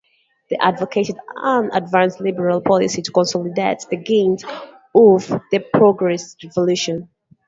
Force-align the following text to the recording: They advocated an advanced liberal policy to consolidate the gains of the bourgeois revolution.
They 0.49 0.55
advocated 0.59 1.17
an 1.35 1.69
advanced 1.73 2.19
liberal 2.19 2.59
policy 2.61 3.03
to 3.03 3.11
consolidate 3.11 3.85
the 3.91 3.97
gains 3.97 4.43
of 4.95 5.27
the 5.51 5.63
bourgeois 5.75 6.17
revolution. 6.43 7.07